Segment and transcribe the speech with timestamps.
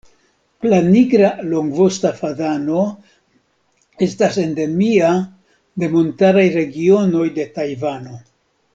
[0.69, 2.81] La Nigra longvosta fazano
[4.07, 5.15] estas endemia
[5.85, 8.21] de montaraj regionoj de Tajvano.